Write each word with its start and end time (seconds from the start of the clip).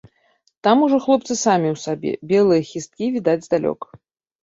Там 0.67 0.81
ужо 0.85 0.99
хлопцы 1.03 1.37
самі 1.43 1.69
ў 1.75 1.83
сабе, 1.85 2.11
белыя 2.35 2.61
хісткі 2.73 3.15
відаць 3.21 3.41
здалёк. 3.49 3.81